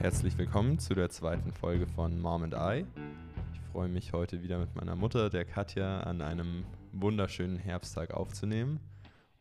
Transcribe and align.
Herzlich 0.00 0.38
willkommen 0.38 0.78
zu 0.78 0.94
der 0.94 1.10
zweiten 1.10 1.52
Folge 1.52 1.88
von 1.88 2.20
Mom 2.20 2.44
and 2.44 2.54
I. 2.54 2.86
Ich 3.52 3.60
freue 3.72 3.88
mich 3.88 4.12
heute 4.12 4.44
wieder 4.44 4.60
mit 4.60 4.76
meiner 4.76 4.94
Mutter, 4.94 5.28
der 5.28 5.44
Katja, 5.44 6.02
an 6.02 6.22
einem 6.22 6.64
wunderschönen 6.92 7.56
Herbsttag 7.56 8.14
aufzunehmen. 8.14 8.78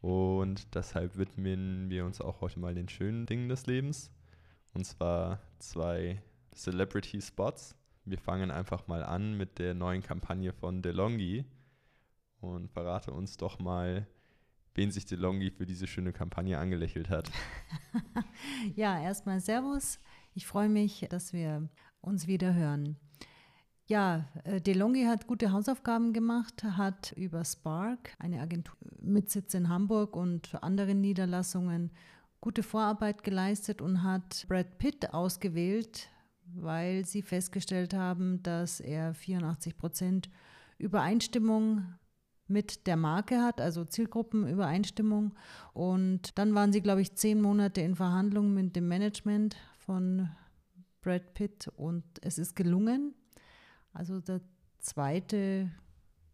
Und 0.02 0.74
deshalb 0.74 1.16
widmen 1.16 1.92
wir 1.92 2.06
uns 2.06 2.22
auch 2.22 2.42
heute 2.42 2.60
mal 2.60 2.74
den 2.74 2.90
schönen 2.90 3.28
Dingen 3.28 3.50
des 3.50 3.68
Lebens. 3.68 4.12
Und 4.74 4.84
zwar 4.86 5.42
zwei 5.60 6.24
Celebrity 6.56 7.22
Spots. 7.22 7.76
Wir 8.06 8.18
fangen 8.18 8.50
einfach 8.50 8.88
mal 8.88 9.04
an 9.04 9.38
mit 9.38 9.60
der 9.60 9.76
neuen 9.76 10.02
Kampagne 10.02 10.54
von 10.54 10.82
DeLonghi 10.82 11.46
und 12.42 12.72
verrate 12.72 13.12
uns 13.12 13.38
doch 13.38 13.60
mal, 13.60 14.08
wen 14.74 14.90
sich 14.90 15.06
DeLonghi 15.06 15.52
für 15.52 15.68
diese 15.68 15.86
schöne 15.86 16.14
Kampagne 16.14 16.58
angelächelt 16.58 17.12
hat. 17.12 17.30
ja, 18.76 19.00
erstmal 19.00 19.40
Servus. 19.40 20.00
Ich 20.38 20.46
freue 20.46 20.70
mich, 20.70 21.04
dass 21.10 21.34
wir 21.34 21.68
uns 22.00 22.28
wieder 22.28 22.54
hören. 22.54 22.96
Ja, 23.88 24.28
äh, 24.44 24.62
DeLonghi 24.62 25.06
hat 25.06 25.26
gute 25.26 25.52
Hausaufgaben 25.52 26.14
gemacht, 26.14 26.64
hat 26.64 27.12
über 27.14 27.44
Spark, 27.44 28.12
eine 28.20 28.40
Agentur 28.40 28.78
mit 29.02 29.32
Sitz 29.32 29.56
in 29.56 29.68
Hamburg 29.68 30.16
und 30.16 30.54
anderen 30.64 31.02
Niederlassungen, 31.02 31.90
gute 32.40 32.62
Vorarbeit 32.62 33.24
geleistet 33.24 33.82
und 33.82 34.04
hat 34.04 34.46
Brad 34.48 34.78
Pitt 34.78 35.12
ausgewählt, 35.12 36.08
weil 36.54 37.04
sie 37.04 37.24
festgestellt 37.24 37.96
haben, 37.96 38.44
dass 38.44 38.80
er 38.80 39.16
84 39.16 39.76
Prozent 39.76 40.30
Übereinstimmung 40.78 41.96
mit 42.48 42.86
der 42.86 42.96
Marke 42.96 43.42
hat, 43.42 43.60
also 43.60 43.86
Zielgruppenübereinstimmung. 43.86 45.34
Und 45.74 46.38
dann 46.38 46.54
waren 46.54 46.72
sie, 46.72 46.82
glaube 46.82 47.02
ich, 47.02 47.16
zehn 47.16 47.42
Monate 47.42 47.82
in 47.82 47.96
Verhandlungen 47.96 48.54
mit 48.54 48.76
dem 48.76 48.88
Management 48.88 49.56
von 49.88 50.30
Brad 51.02 51.34
Pitt 51.34 51.70
und 51.78 52.04
es 52.22 52.38
ist 52.38 52.56
gelungen. 52.56 53.16
Also 53.94 54.20
der 54.20 54.42
zweite 54.80 55.72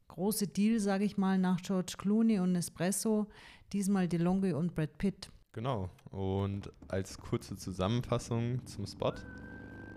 große 0.08 0.48
Deal, 0.48 0.80
sage 0.80 1.06
ich 1.06 1.18
mal, 1.18 1.38
nach 1.38 1.62
George 1.62 1.94
Clooney 1.98 2.40
und 2.40 2.52
Nespresso, 2.54 3.28
diesmal 3.72 4.08
DeLonghi 4.08 4.54
und 4.54 4.76
Brad 4.76 4.98
Pitt. 4.98 5.32
Genau. 5.54 5.90
Und 6.10 6.72
als 6.88 7.18
kurze 7.20 7.56
Zusammenfassung 7.56 8.66
zum 8.66 8.88
Spot. 8.88 9.14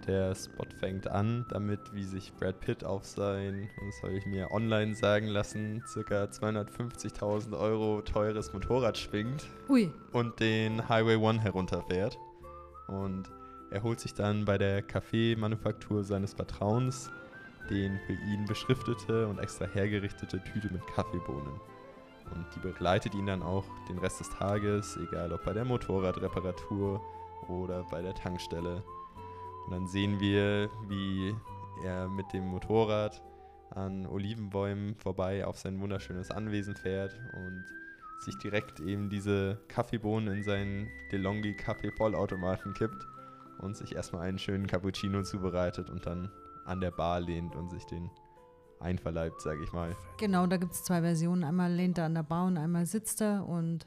Der 0.06 0.34
Spot 0.34 0.66
fängt 0.78 1.08
an 1.08 1.46
damit, 1.48 1.80
wie 1.92 2.04
sich 2.04 2.32
Brad 2.34 2.60
Pitt 2.60 2.84
auf 2.84 3.04
sein, 3.04 3.68
das 3.86 4.02
habe 4.02 4.16
ich 4.16 4.26
mir 4.26 4.50
online 4.52 4.94
sagen 4.94 5.26
lassen, 5.26 5.82
circa 5.88 6.24
250.000 6.24 7.58
Euro 7.58 8.02
teures 8.02 8.52
Motorrad 8.52 8.96
schwingt 8.96 9.48
Ui. 9.68 9.90
und 10.12 10.38
den 10.38 10.88
Highway 10.88 11.16
One 11.16 11.40
herunterfährt. 11.40 12.16
Und 12.86 13.28
er 13.70 13.82
holt 13.82 14.00
sich 14.00 14.14
dann 14.14 14.44
bei 14.44 14.58
der 14.58 14.82
Kaffeemanufaktur 14.82 16.04
seines 16.04 16.34
Vertrauens 16.34 17.10
den 17.70 17.98
für 18.06 18.12
ihn 18.12 18.44
beschriftete 18.46 19.26
und 19.26 19.38
extra 19.38 19.66
hergerichtete 19.66 20.42
Tüte 20.44 20.72
mit 20.72 20.86
Kaffeebohnen. 20.86 21.60
Und 22.34 22.46
die 22.54 22.60
begleitet 22.60 23.14
ihn 23.14 23.26
dann 23.26 23.42
auch 23.42 23.64
den 23.88 23.98
Rest 23.98 24.20
des 24.20 24.30
Tages, 24.30 24.96
egal 24.96 25.32
ob 25.32 25.44
bei 25.44 25.52
der 25.52 25.64
Motorradreparatur 25.64 27.00
oder 27.48 27.84
bei 27.84 28.02
der 28.02 28.14
Tankstelle. 28.14 28.82
Und 29.64 29.72
dann 29.72 29.86
sehen 29.86 30.18
wir, 30.20 30.70
wie 30.88 31.34
er 31.84 32.08
mit 32.08 32.32
dem 32.32 32.46
Motorrad 32.46 33.22
an 33.70 34.06
Olivenbäumen 34.06 34.94
vorbei 34.96 35.44
auf 35.44 35.58
sein 35.58 35.80
wunderschönes 35.80 36.30
Anwesen 36.30 36.76
fährt 36.76 37.18
und 37.34 37.64
sich 38.20 38.36
direkt 38.38 38.80
eben 38.80 39.10
diese 39.10 39.58
Kaffeebohnen 39.68 40.36
in 40.36 40.42
seinen 40.42 40.88
DeLonghi 41.12 41.54
Kaffee-Vollautomaten 41.54 42.74
kippt 42.74 43.06
und 43.58 43.76
sich 43.76 43.94
erstmal 43.94 44.28
einen 44.28 44.38
schönen 44.38 44.66
Cappuccino 44.66 45.22
zubereitet 45.22 45.90
und 45.90 46.06
dann 46.06 46.30
an 46.64 46.80
der 46.80 46.90
Bar 46.90 47.20
lehnt 47.20 47.54
und 47.54 47.70
sich 47.70 47.84
den 47.84 48.10
einverleibt, 48.80 49.40
sage 49.40 49.62
ich 49.62 49.72
mal. 49.72 49.96
Genau, 50.18 50.46
da 50.46 50.56
gibt 50.56 50.72
es 50.72 50.84
zwei 50.84 51.00
Versionen. 51.00 51.44
Einmal 51.44 51.72
lehnt 51.72 51.98
er 51.98 52.04
an 52.04 52.14
der 52.14 52.22
Bar 52.22 52.46
und 52.46 52.58
einmal 52.58 52.86
sitzt 52.86 53.20
er 53.20 53.46
und 53.46 53.86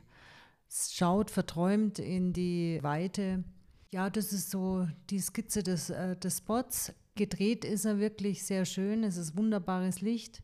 schaut 0.70 1.32
verträumt 1.32 2.00
in 2.00 2.34
die 2.34 2.80
Weite. 2.82 3.44
Ja, 3.92 4.10
das 4.10 4.32
ist 4.34 4.52
so 4.52 4.88
die 5.10 5.20
Skizze 5.20 5.64
des, 5.64 5.90
äh, 5.90 6.16
des 6.16 6.38
Spots. 6.38 6.94
Gedreht 7.16 7.66
ist 7.66 7.86
er 7.86 8.00
wirklich 8.00 8.46
sehr 8.46 8.66
schön. 8.66 9.04
Es 9.04 9.18
ist 9.18 9.36
wunderbares 9.36 10.02
Licht. 10.02 10.44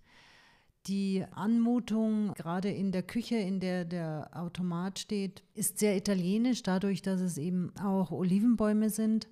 Die 0.88 1.25
Anmutung, 1.31 2.34
gerade 2.35 2.69
in 2.69 2.91
der 2.91 3.01
Küche, 3.01 3.38
in 3.38 3.59
der 3.59 3.85
der 3.85 4.29
Automat 4.34 5.00
steht, 5.00 5.44
ist 5.56 5.79
sehr 5.79 5.97
italienisch, 5.97 6.62
dadurch, 6.62 7.01
dass 7.01 7.22
es 7.22 7.38
eben 7.38 7.75
auch 7.78 8.12
Olivenbäume 8.12 8.90
sind. 8.91 9.28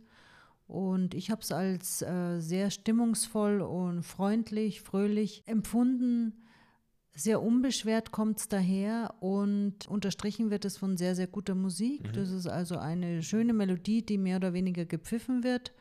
Und 0.66 1.14
ich 1.14 1.30
habe 1.30 1.42
es 1.42 1.52
als 1.52 2.02
äh, 2.02 2.40
sehr 2.40 2.72
stimmungsvoll 2.72 3.62
und 3.62 4.02
freundlich, 4.02 4.82
fröhlich 4.82 5.44
empfunden. 5.46 6.34
Sehr 7.16 7.44
unbeschwert 7.44 8.12
kommt 8.12 8.40
es 8.40 8.48
daher 8.48 9.14
und 9.20 9.88
unterstrichen 9.88 10.50
wird 10.50 10.66
es 10.66 10.78
von 10.78 10.98
sehr, 10.98 11.14
sehr 11.14 11.28
guter 11.28 11.54
Musik. 11.54 12.08
Mhm. 12.08 12.14
Das 12.14 12.32
ist 12.32 12.48
also 12.48 12.78
eine 12.78 13.22
schöne 13.22 13.54
Melodie, 13.54 14.04
die 14.04 14.18
mehr 14.18 14.38
oder 14.38 14.54
weniger 14.54 14.86
gepfiffen 14.86 15.44
wird 15.44 15.74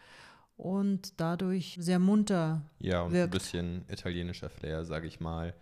und 0.57 1.19
dadurch 1.19 1.77
sehr 1.81 1.99
munter 1.99 2.63
Ja, 2.79 3.03
und 3.03 3.13
wirkt. 3.13 3.33
ein 3.35 3.39
bisschen 3.39 3.85
italienischer 3.89 4.51
Flair, 4.51 4.85
sage 4.85 5.07
ich 5.07 5.21
mal, 5.21 5.55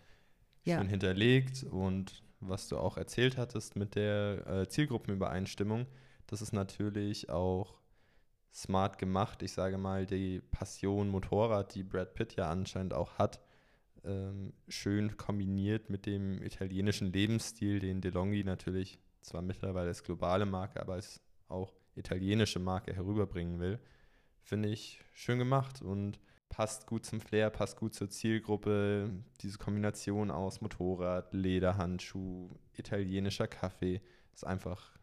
Ja. 0.65 0.79
schön 0.79 0.89
hinterlegt. 0.89 1.65
Und 1.65 2.23
was 2.41 2.69
du 2.69 2.79
auch 2.79 2.97
erzählt 2.97 3.37
hattest 3.37 3.77
mit 3.77 3.95
der 3.95 4.47
äh, 4.47 4.69
Zielgruppenübereinstimmung, 4.69 5.87
das 6.27 6.43
ist 6.43 6.53
natürlich 6.53 7.31
auch 7.31 7.79
smart 8.53 8.99
gemacht. 8.99 9.43
Ich 9.43 9.53
sage 9.53 9.79
mal, 9.79 10.07
die 10.07 10.41
Passion 10.51 11.09
Motorrad, 11.09 11.75
die 11.75 11.83
Brad 11.83 12.15
Pitt 12.15 12.37
ja 12.37 12.51
anscheinend 12.51 12.95
auch 12.95 13.19
hat, 13.19 13.41
ähm, 14.05 14.53
schön 14.69 15.17
kombiniert 15.17 15.91
mit 15.91 16.07
dem 16.07 16.43
italienischen 16.43 17.13
Lebensstil, 17.13 17.79
den 17.81 18.01
DeLonghi 18.01 18.45
natürlich 18.45 18.99
zwar 19.21 19.43
mittlerweile 19.43 19.89
als 19.89 20.03
globale 20.03 20.47
Marke, 20.47 20.81
aber 20.81 20.95
als 20.95 21.21
auch 21.49 21.75
italienische 21.95 22.59
Marke 22.59 22.95
herüberbringen 22.95 23.61
will 23.61 23.79
finde 24.43 24.69
ich 24.69 25.01
schön 25.13 25.39
gemacht 25.39 25.81
und 25.83 26.19
passt 26.51 26.87
gut 26.87 27.07
zum 27.07 27.23
Flair, 27.23 27.49
passt 27.49 27.79
gut 27.79 27.95
zur 27.95 28.11
Zielgruppe. 28.11 29.11
Diese 29.41 29.57
Kombination 29.57 30.31
aus 30.31 30.61
Motorrad, 30.61 31.33
Lederhandschuh, 31.33 32.51
italienischer 32.77 33.47
Kaffee 33.47 34.03
ist 34.35 34.47
einfach 34.47 34.99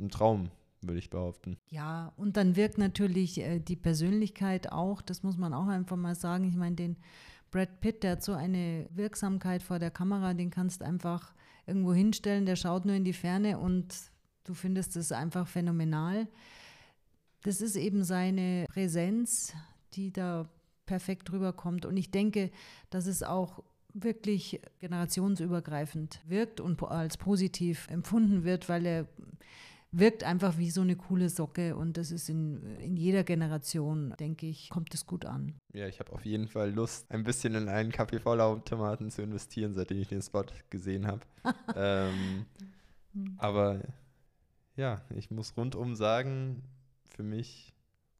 ein 0.00 0.08
Traum, 0.08 0.50
würde 0.80 0.98
ich 0.98 1.10
behaupten. 1.10 1.58
Ja, 1.68 2.12
und 2.16 2.36
dann 2.36 2.56
wirkt 2.56 2.78
natürlich 2.78 3.38
äh, 3.38 3.60
die 3.60 3.76
Persönlichkeit 3.76 4.72
auch, 4.72 5.02
das 5.02 5.22
muss 5.22 5.36
man 5.36 5.54
auch 5.54 5.68
einfach 5.68 5.96
mal 5.96 6.16
sagen. 6.16 6.44
Ich 6.44 6.56
meine, 6.56 6.74
den 6.76 6.96
Brad 7.50 7.80
Pitt, 7.80 8.02
der 8.02 8.12
hat 8.12 8.24
so 8.24 8.32
eine 8.32 8.88
Wirksamkeit 8.90 9.62
vor 9.62 9.78
der 9.78 9.90
Kamera, 9.90 10.34
den 10.34 10.50
kannst 10.50 10.82
einfach 10.82 11.34
irgendwo 11.66 11.92
hinstellen, 11.92 12.46
der 12.46 12.56
schaut 12.56 12.84
nur 12.84 12.94
in 12.94 13.04
die 13.04 13.12
Ferne 13.12 13.58
und 13.58 13.94
du 14.44 14.54
findest 14.54 14.96
es 14.96 15.12
einfach 15.12 15.46
phänomenal. 15.46 16.26
Das 17.42 17.60
ist 17.60 17.76
eben 17.76 18.02
seine 18.02 18.66
Präsenz, 18.68 19.54
die 19.94 20.12
da 20.12 20.48
perfekt 20.90 21.30
rüberkommt. 21.30 21.86
Und 21.86 21.96
ich 21.96 22.10
denke, 22.10 22.50
dass 22.90 23.06
es 23.06 23.22
auch 23.22 23.62
wirklich 23.94 24.60
generationsübergreifend 24.80 26.20
wirkt 26.26 26.60
und 26.60 26.82
als 26.82 27.16
positiv 27.16 27.86
empfunden 27.88 28.42
wird, 28.42 28.68
weil 28.68 28.84
er 28.86 29.06
wirkt 29.92 30.24
einfach 30.24 30.58
wie 30.58 30.70
so 30.70 30.80
eine 30.80 30.96
coole 30.96 31.28
Socke 31.28 31.76
und 31.76 31.96
das 31.96 32.10
ist 32.10 32.28
in, 32.28 32.76
in 32.78 32.96
jeder 32.96 33.22
Generation, 33.22 34.14
denke 34.18 34.46
ich, 34.46 34.68
kommt 34.68 34.92
es 34.92 35.06
gut 35.06 35.24
an. 35.26 35.54
Ja, 35.72 35.86
ich 35.86 36.00
habe 36.00 36.12
auf 36.12 36.24
jeden 36.24 36.48
Fall 36.48 36.72
Lust, 36.72 37.08
ein 37.08 37.22
bisschen 37.22 37.54
in 37.54 37.68
einen 37.68 37.92
Kaffee-Vollautomaten 37.92 39.10
zu 39.10 39.22
investieren, 39.22 39.74
seitdem 39.74 39.98
ich 40.00 40.08
den 40.08 40.22
Spot 40.22 40.44
gesehen 40.70 41.06
habe. 41.06 41.20
ähm, 41.76 42.46
aber 43.38 43.80
ja, 44.74 45.02
ich 45.10 45.30
muss 45.30 45.56
rundum 45.56 45.94
sagen, 45.94 46.64
für 47.10 47.22
mich 47.22 47.72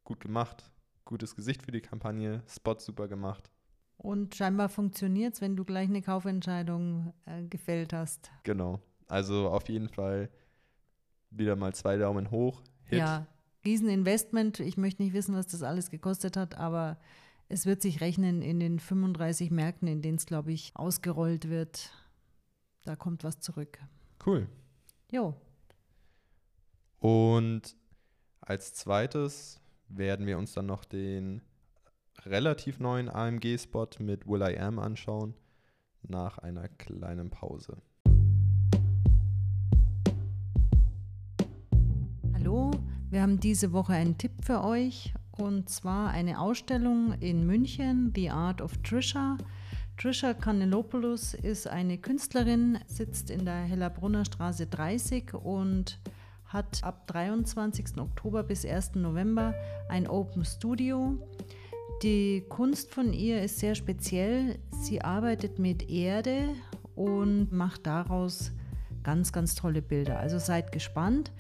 gut 0.05 0.21
gemacht. 0.21 0.71
Gutes 1.05 1.35
Gesicht 1.35 1.63
für 1.63 1.73
die 1.73 1.81
Kampagne, 1.81 2.43
Spot 2.49 2.79
super 2.79 3.09
gemacht. 3.09 3.51
Und 3.97 4.35
scheinbar 4.35 4.69
funktioniert 4.69 5.35
es, 5.35 5.41
wenn 5.41 5.57
du 5.57 5.65
gleich 5.65 5.89
eine 5.89 6.01
Kaufentscheidung 6.03 7.13
äh, 7.27 7.43
gefällt 7.45 7.93
hast. 7.93 8.31
Genau. 8.45 8.81
Also 9.09 9.49
auf 9.51 9.69
jeden 9.69 9.89
Fall 9.89 10.31
wieder 11.31 11.57
mal 11.57 11.75
zwei 11.75 11.97
Daumen 11.97 12.31
hoch. 12.31 12.63
Hit. 12.85 13.01
Ja, 13.01 13.27
Rieseninvestment. 13.65 14.61
Ich 14.61 14.77
möchte 14.77 15.03
nicht 15.03 15.13
wissen, 15.13 15.35
was 15.35 15.49
das 15.49 15.63
alles 15.63 15.91
gekostet 15.91 16.37
hat, 16.37 16.55
aber 16.57 16.99
es 17.49 17.67
wird 17.67 17.83
sich 17.83 18.01
rechnen 18.01 18.41
in 18.41 18.61
den 18.61 18.79
35 18.79 19.51
Märkten, 19.51 19.89
in 19.89 20.01
denen 20.01 20.17
es, 20.17 20.27
glaube 20.27 20.53
ich, 20.53 20.73
ausgerollt 20.75 21.49
wird. 21.51 21.93
Da 22.85 22.97
kommt 22.97 23.25
was 23.25 23.41
zurück. 23.41 23.79
Cool. 24.25 24.49
Jo, 25.11 25.35
Und 27.01 27.77
als 28.41 28.75
zweites 28.75 29.61
werden 29.91 30.27
wir 30.27 30.39
uns 30.39 30.55
dann 30.55 30.67
noch 30.67 30.85
den 30.85 31.43
relativ 32.25 32.81
neuen 32.81 33.09
AMG-Spot 33.09 33.89
mit 33.99 34.27
Will 34.27 34.43
I 34.43 34.59
Am 34.59 34.79
anschauen, 34.79 35.35
nach 36.03 36.39
einer 36.39 36.69
kleinen 36.69 37.31
Pause. 37.31 37.77
hallo. 42.51 42.73
Wir 43.11 43.23
haben 43.23 43.39
diese 43.39 43.73
Woche 43.73 43.93
einen 43.93 44.19
Tipp 44.19 44.33
für 44.43 44.65
euch 44.65 45.13
und 45.39 45.69
zwar 45.69 46.11
eine 46.11 46.41
Ausstellung 46.41 47.15
in 47.21 47.47
München, 47.47 48.13
The 48.15 48.31
Art 48.31 48.61
of 48.61 48.77
Trisha. 48.79 49.37
Trisha 49.97 50.35
Canelopoulos 50.35 51.35
ist 51.35 51.69
eine 51.69 51.99
Künstlerin, 51.99 52.79
sitzt 52.87 53.31
in 53.31 53.45
der 53.45 53.55
Hellerbrunner 53.55 54.25
Straße 54.25 54.67
30 54.67 55.35
und 55.35 56.01
hat 56.53 56.83
ab 56.83 57.07
23. 57.07 57.97
Oktober 57.99 58.43
bis 58.43 58.67
1. 58.67 58.97
November 58.97 59.55
ein 59.89 60.09
Open 60.09 60.45
Studio. 60.45 61.17
Die 62.03 62.45
Kunst 62.49 62.93
von 62.93 63.13
ihr 63.13 63.41
ist 63.43 63.61
sehr 63.61 63.77
speziell. 63.77 64.59
Sie 64.83 65.01
arbeitet 65.01 65.61
mit 65.61 65.89
Erde 65.89 66.49
und 66.97 67.53
macht 67.53 67.87
daraus 67.87 68.51
ganz, 69.05 69.33
ganz 69.33 69.55
tolle 69.55 69.81
Bilder. 69.81 70.19
Also 70.19 70.39
seid 70.39 70.73
gespannt. 70.73 71.31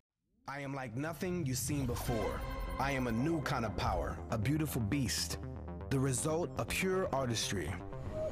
I 0.47 0.63
am 0.63 0.75
like 0.75 0.97
nothing 0.97 1.47
you've 1.47 1.59
seen 1.59 1.87
before. 1.87 2.41
I 2.79 2.93
am 2.93 3.07
a 3.07 3.13
new 3.13 3.41
kind 3.43 3.65
of 3.65 3.75
power, 3.77 4.19
a 4.31 4.37
beautiful 4.39 4.83
beast. 4.83 5.39
The 5.91 5.99
result 5.99 6.51
of 6.59 6.69
pure 6.69 7.09
artistry. 7.13 7.73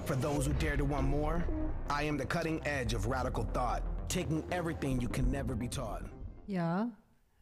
For 0.04 0.16
those 0.16 0.46
who 0.46 0.52
dare 0.54 0.76
to 0.76 0.84
want 0.84 1.08
more, 1.08 1.44
I 1.88 2.02
am 2.02 2.18
the 2.18 2.26
cutting 2.26 2.60
edge 2.66 2.92
of 2.92 3.06
radical 3.06 3.44
thought, 3.54 3.82
taking 4.08 4.44
everything 4.50 5.00
you 5.00 5.08
can 5.08 5.30
never 5.30 5.54
be 5.54 5.68
taught. 5.68 6.02
Ja, 6.46 6.90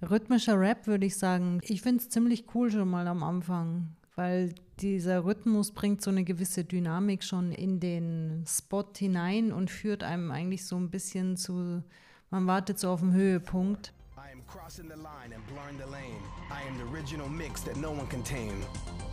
rhythmischer 0.00 0.58
Rap 0.60 0.86
würde 0.86 1.06
ich 1.06 1.16
sagen. 1.16 1.60
Ich 1.62 1.82
finde 1.82 2.02
es 2.02 2.08
ziemlich 2.08 2.44
cool 2.54 2.70
schon 2.70 2.88
mal 2.88 3.08
am 3.08 3.22
Anfang, 3.22 3.96
weil 4.16 4.54
dieser 4.80 5.24
Rhythmus 5.24 5.70
bringt 5.70 6.02
so 6.02 6.10
eine 6.10 6.24
gewisse 6.24 6.64
Dynamik 6.64 7.22
schon 7.22 7.52
in 7.52 7.80
den 7.80 8.44
Spot 8.46 8.84
hinein 8.96 9.52
und 9.52 9.70
führt 9.70 10.02
einem 10.02 10.30
eigentlich 10.30 10.66
so 10.66 10.76
ein 10.76 10.90
bisschen 10.90 11.36
zu, 11.36 11.82
man 12.30 12.46
wartet 12.46 12.78
so 12.78 12.90
auf 12.90 13.00
den 13.00 13.12
Höhepunkt. 13.12 13.92
crossing 14.46 14.88
the 14.88 14.96
line 14.96 15.32
and 15.32 15.46
blurring 15.48 15.78
the 15.78 15.86
lane. 15.86 16.20
I 16.50 16.62
am 16.62 16.78
the 16.78 16.84
original 16.84 17.28
mix 17.28 17.60
that 17.62 17.76
no 17.76 17.90
one 17.90 18.06
can 18.06 18.22
tame. 18.22 18.64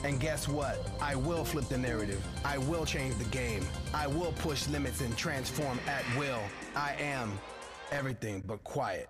And 0.04 0.20
guess 0.20 0.48
what? 0.48 0.92
I 1.02 1.16
will 1.16 1.44
flip 1.44 1.66
the 1.66 1.78
narrative. 1.78 2.24
I 2.46 2.58
will 2.58 2.86
change 2.86 3.16
the 3.18 3.26
game. 3.26 3.66
I 3.94 4.08
will 4.08 4.34
push 4.40 4.68
limits 4.68 5.02
and 5.02 5.16
transform 5.18 5.80
at 5.88 6.04
will. 6.18 6.40
I 6.76 6.96
am 7.00 7.40
everything 7.94 8.42
but 8.46 8.64
quiet. 8.64 9.08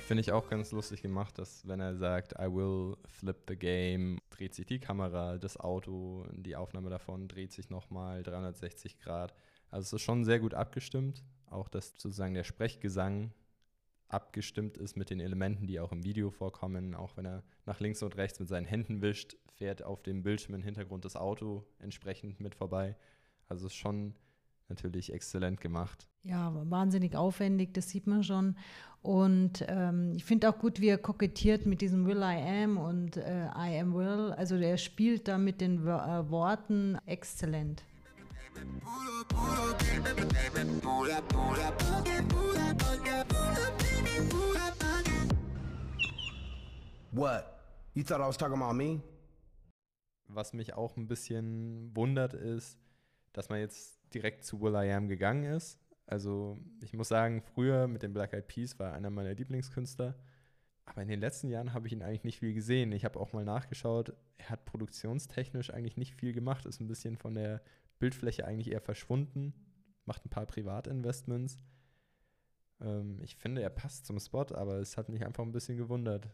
Finde 0.00 0.20
ich 0.20 0.30
auch 0.32 0.48
ganz 0.48 0.70
lustig 0.70 1.02
gemacht, 1.02 1.38
dass 1.38 1.66
wenn 1.66 1.80
er 1.80 1.96
sagt, 1.96 2.34
I 2.38 2.46
will 2.46 2.96
flip 3.08 3.38
the 3.48 3.56
game, 3.56 4.18
dreht 4.30 4.54
sich 4.54 4.66
die 4.66 4.78
Kamera, 4.78 5.36
das 5.36 5.56
Auto, 5.56 6.24
die 6.32 6.54
Aufnahme 6.54 6.90
davon 6.90 7.26
dreht 7.26 7.52
sich 7.52 7.70
nochmal 7.70 8.22
360 8.22 9.00
Grad. 9.00 9.34
Also 9.70 9.86
es 9.86 9.92
ist 9.94 10.02
schon 10.02 10.24
sehr 10.24 10.38
gut 10.38 10.54
abgestimmt. 10.54 11.24
Auch 11.48 11.68
dass 11.68 11.90
sozusagen 11.90 12.34
der 12.34 12.44
Sprechgesang 12.44 13.32
abgestimmt 14.08 14.76
ist 14.76 14.96
mit 14.96 15.10
den 15.10 15.20
Elementen, 15.20 15.66
die 15.66 15.80
auch 15.80 15.92
im 15.92 16.04
Video 16.04 16.30
vorkommen. 16.30 16.94
Auch 16.94 17.16
wenn 17.16 17.26
er 17.26 17.42
nach 17.64 17.80
links 17.80 18.02
und 18.02 18.16
rechts 18.16 18.38
mit 18.38 18.48
seinen 18.48 18.64
Händen 18.64 19.02
wischt, 19.02 19.36
fährt 19.54 19.82
auf 19.82 20.02
dem 20.02 20.22
Bildschirm 20.22 20.54
im 20.54 20.62
Hintergrund 20.62 21.04
das 21.04 21.16
Auto 21.16 21.64
entsprechend 21.78 22.40
mit 22.40 22.54
vorbei. 22.54 22.96
Also 23.48 23.66
es 23.66 23.72
ist 23.72 23.78
schon 23.78 24.14
natürlich 24.68 25.12
exzellent 25.12 25.60
gemacht. 25.60 26.08
Ja, 26.22 26.52
wahnsinnig 26.68 27.16
aufwendig, 27.16 27.72
das 27.74 27.88
sieht 27.88 28.06
man 28.06 28.24
schon. 28.24 28.56
Und 29.02 29.64
ähm, 29.68 30.12
ich 30.16 30.24
finde 30.24 30.50
auch 30.50 30.58
gut, 30.58 30.80
wie 30.80 30.88
er 30.88 30.98
kokettiert 30.98 31.66
mit 31.66 31.80
diesem 31.80 32.06
Will 32.06 32.18
I 32.18 32.64
Am 32.64 32.76
und 32.76 33.16
äh, 33.16 33.46
I 33.46 33.78
Am 33.80 33.94
Will. 33.94 34.32
Also 34.32 34.56
er 34.56 34.76
spielt 34.76 35.28
da 35.28 35.38
mit 35.38 35.60
den 35.60 35.86
äh, 35.86 36.30
Worten 36.30 36.98
exzellent. 37.06 37.84
What? 47.16 47.46
You 47.94 48.02
thought 48.02 48.20
I 48.20 48.26
was 48.26 48.36
talking 48.36 48.60
about 48.60 48.74
me? 48.74 49.00
Was 50.28 50.52
mich 50.52 50.74
auch 50.74 50.98
ein 50.98 51.08
bisschen 51.08 51.96
wundert 51.96 52.34
ist, 52.34 52.78
dass 53.32 53.48
man 53.48 53.58
jetzt 53.58 53.98
direkt 54.12 54.44
zu 54.44 54.60
Will 54.60 54.74
I 54.74 54.92
Am 54.92 55.08
gegangen 55.08 55.44
ist. 55.44 55.80
Also 56.04 56.58
ich 56.82 56.92
muss 56.92 57.08
sagen, 57.08 57.40
früher 57.40 57.88
mit 57.88 58.02
den 58.02 58.12
Black 58.12 58.34
Eyed 58.34 58.48
Peas 58.48 58.78
war 58.78 58.92
einer 58.92 59.08
meiner 59.08 59.32
Lieblingskünstler. 59.32 60.14
Aber 60.84 61.00
in 61.00 61.08
den 61.08 61.20
letzten 61.20 61.48
Jahren 61.48 61.72
habe 61.72 61.86
ich 61.86 61.94
ihn 61.94 62.02
eigentlich 62.02 62.24
nicht 62.24 62.40
viel 62.40 62.52
gesehen. 62.52 62.92
Ich 62.92 63.06
habe 63.06 63.18
auch 63.18 63.32
mal 63.32 63.46
nachgeschaut, 63.46 64.12
er 64.36 64.50
hat 64.50 64.66
produktionstechnisch 64.66 65.72
eigentlich 65.72 65.96
nicht 65.96 66.16
viel 66.16 66.34
gemacht, 66.34 66.66
ist 66.66 66.82
ein 66.82 66.86
bisschen 66.86 67.16
von 67.16 67.32
der 67.32 67.62
Bildfläche 67.98 68.44
eigentlich 68.44 68.70
eher 68.70 68.82
verschwunden, 68.82 69.54
macht 70.04 70.26
ein 70.26 70.30
paar 70.30 70.44
Privatinvestments. 70.44 71.58
Ähm, 72.82 73.20
ich 73.22 73.36
finde, 73.36 73.62
er 73.62 73.70
passt 73.70 74.04
zum 74.04 74.20
Spot, 74.20 74.54
aber 74.54 74.80
es 74.80 74.98
hat 74.98 75.08
mich 75.08 75.24
einfach 75.24 75.44
ein 75.44 75.52
bisschen 75.52 75.78
gewundert. 75.78 76.28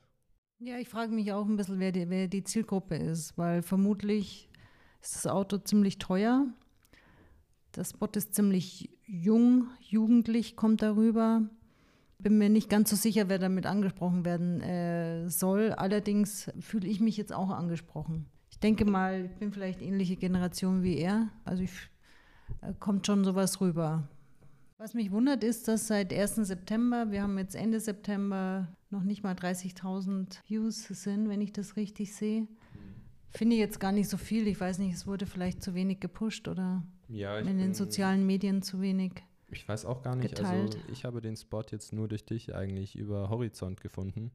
Ja, 0.59 0.79
ich 0.79 0.89
frage 0.89 1.13
mich 1.13 1.33
auch 1.33 1.47
ein 1.47 1.57
bisschen, 1.57 1.81
wer 1.81 1.93
die, 1.93 2.09
wer 2.09 2.29
die 2.29 2.45
Zielgruppe 2.45 2.97
ist, 2.97 3.37
weil 3.37 3.63
vermutlich 3.63 4.49
ist 5.01 5.17
das 5.17 5.27
Auto 5.27 5.59
ziemlich 5.59 5.99
teuer 5.99 6.47
der 7.77 7.85
Spot 7.85 8.09
ist 8.15 8.35
ziemlich 8.35 8.91
jung, 9.07 9.69
jugendlich 9.81 10.57
kommt 10.57 10.83
darüber. 10.83 11.43
Bin 12.19 12.39
mir 12.39 12.51
nicht 12.51 12.69
ganz 12.69 12.91
so 12.91 12.97
sicher, 12.97 13.29
wer 13.29 13.39
damit 13.39 13.67
angesprochen 13.67 14.25
werden 14.25 14.61
äh, 14.61 15.29
soll. 15.29 15.73
Allerdings 15.73 16.51
fühle 16.61 16.87
ich 16.87 17.01
mich 17.01 17.17
jetzt 17.17 17.33
auch 17.33 17.51
angesprochen. 17.51 18.27
Ich 18.51 18.59
denke 18.59 18.85
mal, 18.85 19.25
ich 19.25 19.37
bin 19.39 19.53
vielleicht 19.53 19.83
ähnliche 19.83 20.17
Generation 20.17 20.83
wie 20.83 20.99
er. 20.99 21.31
Also 21.45 21.65
ich, 21.65 21.73
äh, 22.61 22.75
kommt 22.79 23.07
schon 23.07 23.25
sowas 23.25 23.61
rüber. 23.61 24.09
Was 24.83 24.95
mich 24.95 25.13
wundert, 25.13 25.45
ist, 25.45 25.69
dass 25.69 25.87
seit 25.87 26.13
1. 26.13 26.35
September, 26.35 27.13
wir 27.13 27.23
haben 27.23 27.39
jetzt 27.39 27.55
Ende 27.55 27.79
September, 27.79 28.67
noch 28.91 29.05
nicht 29.05 29.23
mal 29.23 29.33
30.000 29.37 30.41
Views 30.49 30.89
sind, 30.89 31.29
wenn 31.29 31.41
ich 31.41 31.53
das 31.53 31.77
richtig 31.77 32.13
sehe. 32.17 32.49
Finde 33.31 33.55
ich 33.55 33.61
jetzt 33.61 33.79
gar 33.79 33.93
nicht 33.93 34.09
so 34.09 34.17
viel. 34.17 34.49
Ich 34.49 34.61
weiß 34.61 34.79
nicht, 34.79 34.93
es 34.93 35.07
wurde 35.07 35.27
vielleicht 35.27 35.63
zu 35.63 35.77
wenig 35.77 36.01
gepusht 36.01 36.49
oder 36.49 36.83
ja, 37.07 37.39
in 37.39 37.59
den 37.59 37.75
sozialen 37.75 38.27
Medien 38.27 38.61
zu 38.61 38.81
wenig. 38.81 39.13
Ich 39.53 39.69
weiß 39.69 39.85
auch 39.85 40.03
gar 40.03 40.17
nicht. 40.17 40.37
Also 40.41 40.51
geteilt. 40.51 40.75
Also 40.75 40.89
ich 40.91 41.05
habe 41.05 41.21
den 41.21 41.37
Spot 41.37 41.63
jetzt 41.71 41.93
nur 41.93 42.09
durch 42.09 42.25
dich 42.25 42.53
eigentlich 42.53 42.97
über 42.97 43.31
Horizont 43.31 43.81
gefunden. 43.83 44.33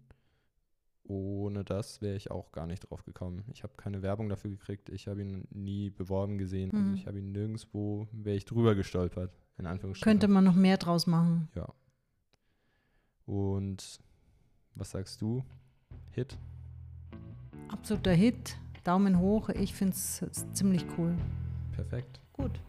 Ohne 1.03 1.65
das 1.65 2.01
wäre 2.01 2.15
ich 2.15 2.31
auch 2.31 2.53
gar 2.53 2.67
nicht 2.67 2.89
drauf 2.89 3.03
gekommen. 3.03 3.43
Ich 3.51 3.63
habe 3.63 3.73
keine 3.75 4.01
Werbung 4.01 4.29
dafür 4.29 4.51
gekriegt. 4.51 4.87
Ich 4.87 5.09
habe 5.09 5.23
ihn 5.23 5.45
nie 5.49 5.89
beworben 5.89 6.37
gesehen. 6.37 6.71
Also 6.71 6.77
mhm. 6.81 6.91
Also 6.91 7.01
ich 7.01 7.07
habe 7.07 7.19
ihn 7.19 7.33
nirgendwo, 7.33 8.07
wäre 8.13 8.37
ich 8.37 8.45
drüber 8.45 8.75
gestolpert, 8.75 9.33
in 9.57 9.65
Anführungsstrichen. 9.65 10.11
Könnte 10.11 10.27
man 10.27 10.43
noch 10.43 10.55
mehr 10.55 10.77
draus 10.77 11.07
machen. 11.07 11.49
Ja. 11.55 11.67
Und 13.25 13.99
was 14.75 14.91
sagst 14.91 15.21
du? 15.21 15.43
Hit? 16.11 16.37
Absoluter 17.69 18.13
Hit. 18.13 18.57
Daumen 18.83 19.19
hoch. 19.19 19.49
Ich 19.49 19.73
finde 19.73 19.93
es 19.93 20.23
ziemlich 20.53 20.85
cool. 20.97 21.15
Perfekt. 21.73 22.21
Gut. 22.33 22.59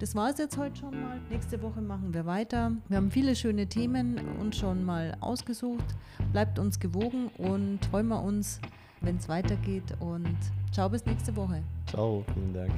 Das 0.00 0.14
war 0.14 0.30
es 0.30 0.38
jetzt 0.38 0.56
heute 0.56 0.76
schon 0.76 1.00
mal. 1.00 1.20
Nächste 1.28 1.60
Woche 1.62 1.80
machen 1.80 2.14
wir 2.14 2.24
weiter. 2.26 2.72
Wir 2.88 2.96
haben 2.96 3.10
viele 3.10 3.34
schöne 3.34 3.66
Themen 3.66 4.18
uns 4.38 4.56
schon 4.56 4.84
mal 4.84 5.16
ausgesucht. 5.20 5.84
Bleibt 6.32 6.58
uns 6.58 6.78
gewogen 6.78 7.28
und 7.38 7.84
freuen 7.86 8.08
wir 8.08 8.22
uns, 8.22 8.60
wenn 9.00 9.16
es 9.16 9.28
weitergeht. 9.28 9.96
Und 10.00 10.36
ciao 10.72 10.88
bis 10.88 11.04
nächste 11.04 11.34
Woche. 11.34 11.62
Ciao, 11.86 12.24
vielen 12.34 12.54
Dank. 12.54 12.72